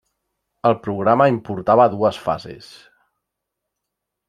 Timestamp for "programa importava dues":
0.87-2.19